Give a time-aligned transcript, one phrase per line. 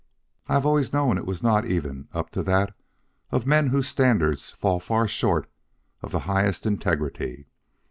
[0.47, 2.73] I have always known it was not even up to that
[3.31, 5.47] of men whose standards fall far short
[6.01, 7.45] of the highest integrity.